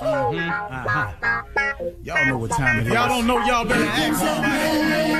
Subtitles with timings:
[0.00, 0.48] Mm-hmm.
[0.72, 1.12] Uh-huh.
[2.02, 2.92] Y'all know what time it is.
[2.92, 5.10] Y'all don't know, y'all better ask somebody.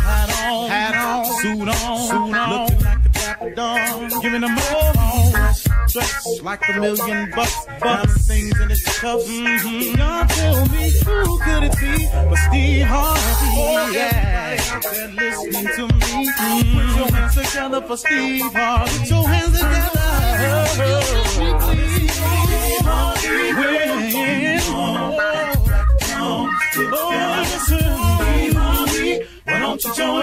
[0.00, 4.56] Hat on, hat on, suit on, suit on, looking like a dapper dog, giving them
[4.58, 4.92] all
[5.88, 9.28] dressed like a million bucks, bucks, things in his cuffs.
[9.28, 9.98] Mm-hmm.
[9.98, 13.20] Y'all tell me who could it be but Steve Harvey?
[13.56, 16.28] Oh, yeah, out there listening to me.
[16.30, 16.78] Mm-hmm.
[16.78, 18.98] Put your hands together for Steve Harvey.
[18.98, 20.04] Put your hands together.
[21.44, 22.63] Why
[29.74, 30.13] don't you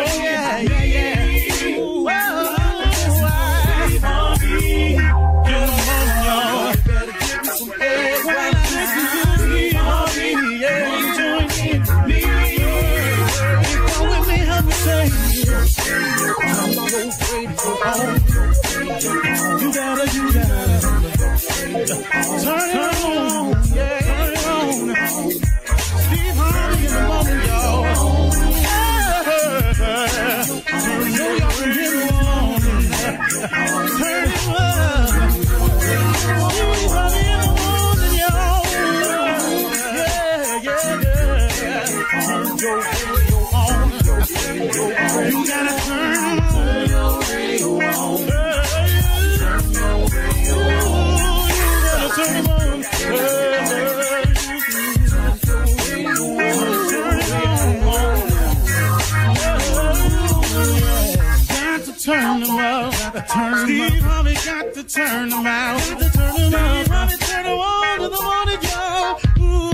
[64.83, 65.79] to turn them out.
[65.79, 66.83] Got to turn them out.
[66.83, 69.19] Steve Harvey turn them on to the morning, y'all.
[69.39, 69.71] Ooh,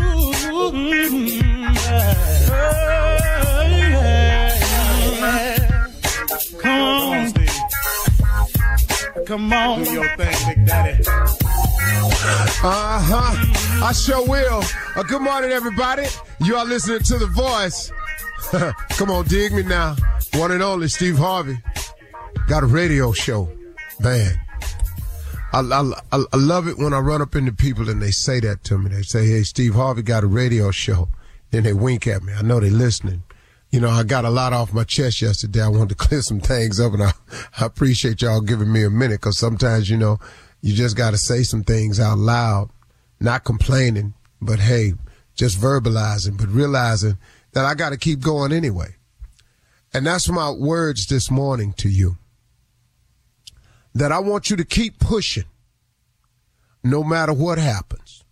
[0.72, 2.28] mm, yeah.
[6.60, 7.52] Come on, Steve.
[9.26, 9.84] Come on.
[9.84, 11.04] Do your thing, Big Daddy.
[12.64, 13.86] Uh huh.
[13.86, 14.64] I sure will.
[14.96, 16.06] Uh, good morning, everybody.
[16.42, 17.92] You are listening to The Voice.
[18.98, 19.96] Come on, dig me now.
[20.36, 21.58] One and only Steve Harvey.
[22.48, 23.50] Got a radio show.
[24.00, 24.40] Man.
[25.54, 28.64] I, I, I love it when I run up into people and they say that
[28.66, 28.90] to me.
[28.90, 31.10] They say, hey, Steve Harvey got a radio show.
[31.52, 32.34] Then they wink at me.
[32.34, 33.24] I know they're listening.
[33.72, 35.62] You know, I got a lot off my chest yesterday.
[35.62, 37.12] I wanted to clear some things up and I,
[37.60, 40.20] I appreciate y'all giving me a minute because sometimes, you know,
[40.62, 42.70] you just got to say some things out loud,
[43.20, 44.94] not complaining, but hey,
[45.36, 47.18] just verbalizing, but realizing
[47.54, 48.96] that I got to keep going anyway.
[49.94, 52.18] And that's my words this morning to you.
[53.98, 55.46] That I want you to keep pushing
[56.84, 58.24] no matter what happens.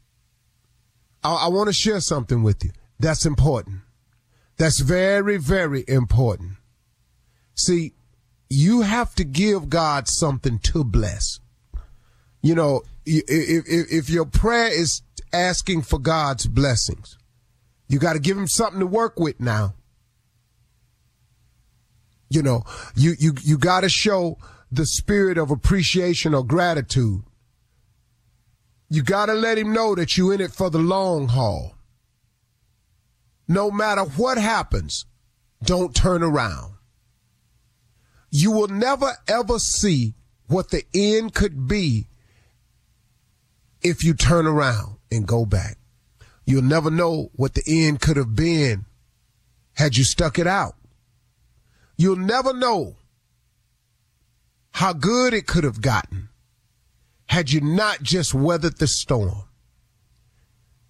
[1.24, 2.70] I, I want to share something with you.
[3.00, 3.80] That's important.
[4.58, 6.58] That's very, very important.
[7.56, 7.94] See,
[8.48, 11.40] you have to give God something to bless.
[12.44, 13.24] You know, if,
[13.68, 15.02] if, if your prayer is
[15.34, 17.18] asking for God's blessings,
[17.88, 19.74] you got to give him something to work with now.
[22.30, 22.66] You know,
[22.96, 24.38] you, you, you got to show
[24.72, 27.24] the spirit of appreciation or gratitude.
[28.90, 31.76] You got to let him know that you're in it for the long haul.
[33.48, 35.06] No matter what happens,
[35.64, 36.74] don't turn around.
[38.32, 40.16] You will never ever see
[40.48, 42.08] what the end could be
[43.82, 45.78] if you turn around and go back.
[46.46, 48.86] You'll never know what the end could have been
[49.74, 50.76] had you stuck it out.
[51.98, 52.98] You'll never know
[54.75, 56.27] how good it could have gotten
[57.27, 59.44] had you not just weathered the storm.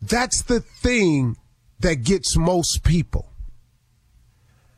[0.01, 1.37] That's the thing
[1.81, 3.29] that gets most people.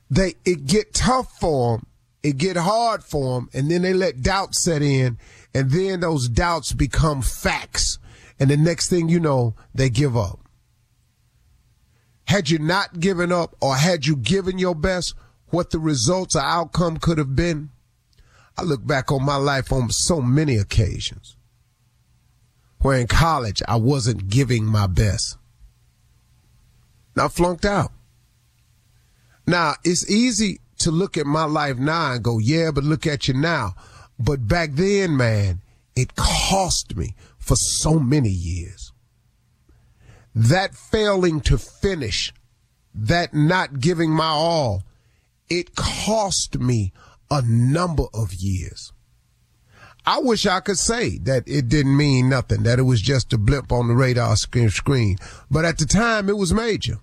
[0.10, 1.88] They it get tough for them,
[2.22, 5.18] it get hard for them, and then they let doubt set in,
[5.54, 8.00] and then those doubts become facts,
[8.38, 10.42] and the next thing you know, they give up.
[12.26, 15.16] Had you not given up, or had you given your best,
[15.48, 17.70] what the results or outcome could have been?
[18.58, 21.38] I look back on my life on so many occasions
[22.80, 25.38] where in college I wasn't giving my best.
[27.16, 27.92] I flunked out.
[29.46, 33.28] Now, it's easy to look at my life now and go, yeah, but look at
[33.28, 33.76] you now.
[34.20, 35.62] But back then, man,
[35.96, 38.92] it cost me for so many years.
[40.36, 42.34] That failing to finish,
[42.94, 44.84] that not giving my all,
[45.50, 46.94] it cost me
[47.30, 48.94] a number of years.
[50.06, 53.38] I wish I could say that it didn't mean nothing, that it was just a
[53.38, 55.18] blip on the radar screen.
[55.52, 57.00] But at the time, it was major.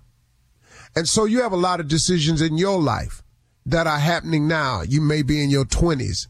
[0.96, 3.22] And so you have a lot of decisions in your life
[3.66, 4.82] that are happening now.
[4.82, 6.28] You may be in your 20s,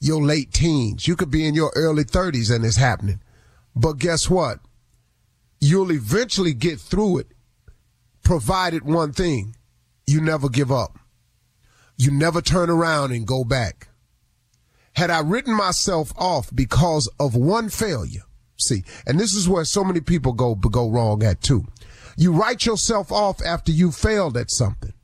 [0.00, 1.06] your late teens.
[1.06, 3.20] You could be in your early 30s and it's happening.
[3.76, 4.58] But guess what?
[5.60, 7.28] You'll eventually get through it,
[8.24, 9.54] provided one thing
[10.06, 10.98] you never give up.
[11.96, 13.88] You never turn around and go back.
[14.94, 18.22] Had I written myself off because of one failure,
[18.56, 21.66] see, and this is where so many people go go wrong at too.
[22.16, 24.94] You write yourself off after you failed at something.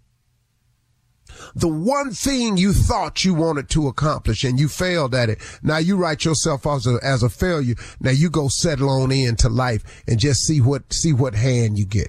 [1.54, 5.38] The one thing you thought you wanted to accomplish and you failed at it.
[5.62, 7.74] Now you write yourself off as a, as a failure.
[8.00, 11.84] Now you go settle on into life and just see what, see what hand you
[11.84, 12.08] get.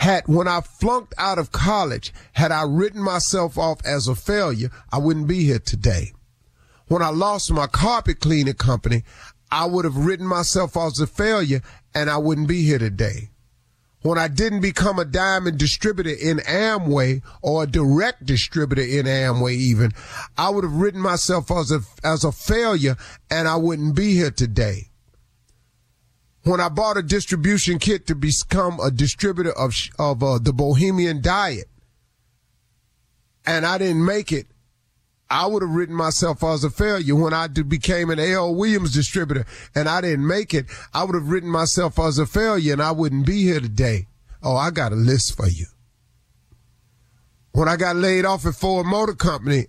[0.00, 4.70] Had, when I flunked out of college, had I written myself off as a failure,
[4.92, 6.12] I wouldn't be here today.
[6.88, 9.04] When I lost my carpet cleaning company,
[9.52, 11.62] I would have written myself off as a failure
[11.94, 13.30] and I wouldn't be here today
[14.02, 19.52] when I didn't become a diamond distributor in Amway or a direct distributor in Amway
[19.52, 19.92] even,
[20.38, 22.96] I would have written myself as a, as a failure
[23.30, 24.89] and I wouldn't be here today.
[26.42, 31.20] When I bought a distribution kit to become a distributor of, of uh, the Bahamian
[31.20, 31.68] Diet
[33.46, 34.46] and I didn't make it,
[35.28, 38.54] I would have written myself as a failure when I became an A.L.
[38.54, 40.66] Williams distributor and I didn't make it.
[40.92, 44.08] I would have written myself as a failure and I wouldn't be here today.
[44.42, 45.66] Oh, I got a list for you.
[47.52, 49.66] When I got laid off at Ford Motor Company,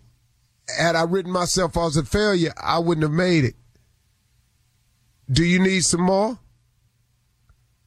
[0.68, 3.56] had I written myself as a failure, I wouldn't have made it.
[5.30, 6.40] Do you need some more?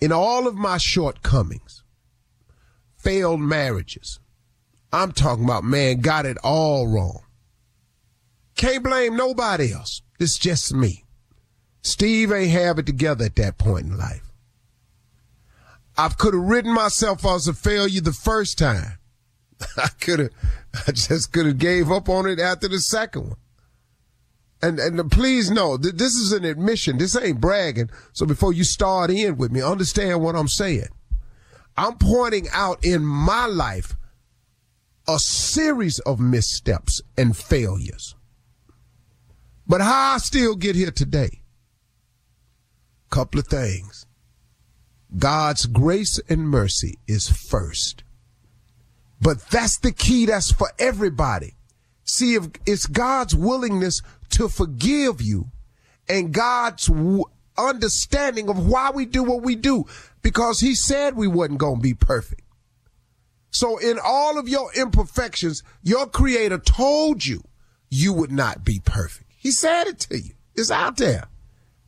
[0.00, 1.82] In all of my shortcomings,
[2.96, 4.20] failed marriages,
[4.92, 7.22] I'm talking about, man, got it all wrong.
[8.56, 10.02] Can't blame nobody else.
[10.18, 11.04] It's just me.
[11.82, 14.32] Steve ain't have it together at that point in life.
[15.96, 18.98] I could have written myself as a failure the first time.
[19.76, 20.30] I could have,
[20.86, 23.36] I just could have gave up on it after the second one.
[24.60, 26.98] And, and please know that this is an admission.
[26.98, 27.90] This ain't bragging.
[28.12, 30.88] So before you start in with me, understand what I'm saying.
[31.76, 33.94] I'm pointing out in my life
[35.06, 38.16] a series of missteps and failures.
[39.66, 41.42] But how I still get here today?
[43.10, 44.06] Couple of things.
[45.16, 48.02] God's grace and mercy is first.
[49.20, 50.26] But that's the key.
[50.26, 51.54] That's for everybody.
[52.04, 55.50] See, if it's God's willingness to forgive you
[56.08, 56.90] and God's
[57.56, 59.84] understanding of why we do what we do
[60.22, 62.42] because he said we wasn't going to be perfect.
[63.50, 67.42] So in all of your imperfections, your creator told you
[67.90, 69.30] you would not be perfect.
[69.36, 70.34] He said it to you.
[70.54, 71.28] It's out there.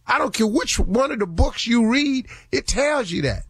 [0.06, 3.44] I don't care which one of the books you read, it tells you that.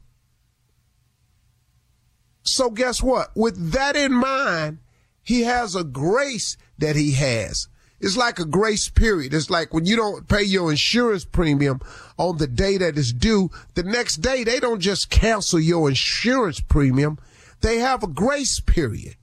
[2.43, 3.31] So guess what?
[3.37, 4.79] With that in mind,
[5.23, 7.69] he has a grace that he has.
[8.01, 9.35] It's like a grace period.
[9.35, 11.81] It's like when you don't pay your insurance premium
[12.17, 16.61] on the day that is due, the next day they don't just cancel your insurance
[16.61, 17.19] premium.
[17.61, 19.17] They have a grace period.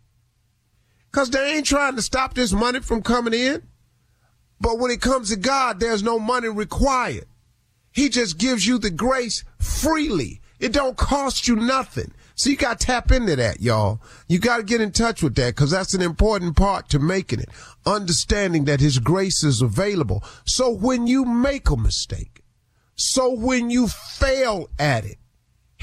[1.11, 3.63] Cause they ain't trying to stop this money from coming in.
[4.59, 7.25] But when it comes to God, there's no money required.
[7.91, 10.41] He just gives you the grace freely.
[10.59, 12.13] It don't cost you nothing.
[12.37, 13.99] So you got to tap into that, y'all.
[14.27, 17.39] You got to get in touch with that because that's an important part to making
[17.39, 17.49] it.
[17.83, 20.23] Understanding that his grace is available.
[20.45, 22.43] So when you make a mistake,
[22.95, 25.17] so when you fail at it,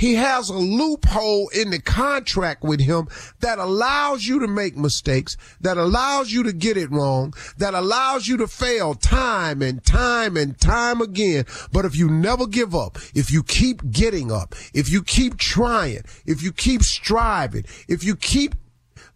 [0.05, 3.09] he has a loophole in the contract with him
[3.41, 8.29] that allows you to make mistakes, that allows you to get it wrong, that allows
[8.29, 11.47] you to fail time and time and time again.
[11.73, 16.03] But if you never give up, if you keep getting up, if you keep trying,
[16.27, 18.55] if you keep striving, if you keep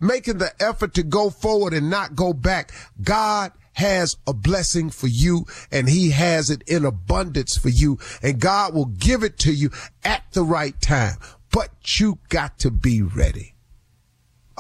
[0.00, 5.06] making the effort to go forward and not go back, God has a blessing for
[5.06, 9.52] you and he has it in abundance for you and God will give it to
[9.52, 9.70] you
[10.04, 11.14] at the right time.
[11.52, 11.70] But
[12.00, 13.54] you got to be ready.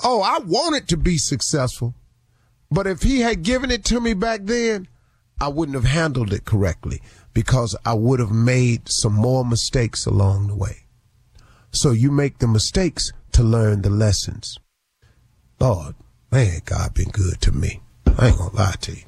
[0.04, 1.96] Oh, I wanted to be successful,
[2.70, 4.86] but if he had given it to me back then,
[5.40, 7.02] I wouldn't have handled it correctly
[7.34, 10.84] because I would have made some more mistakes along the way.
[11.72, 14.58] So you make the mistakes to learn the lessons.
[15.58, 15.96] Lord,
[16.30, 17.80] man, God been good to me.
[18.16, 19.07] I ain't gonna lie to you.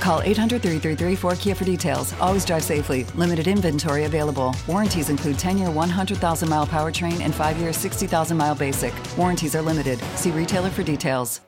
[0.00, 2.14] Call 800 333 4KIA for details.
[2.20, 3.04] Always drive safely.
[3.14, 4.56] Limited inventory available.
[4.66, 8.94] Warranties include 10 year 100,000 mile powertrain and 5 year 60,000 mile basic.
[9.16, 10.00] Warranties are limited.
[10.16, 11.42] See retailer for details.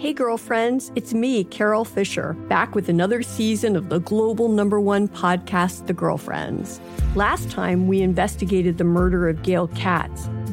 [0.00, 5.06] Hey, girlfriends, it's me, Carole Fisher, back with another season of the global number one
[5.06, 6.80] podcast, The Girlfriends.
[7.14, 10.30] Last time, we investigated the murder of Gail Katz.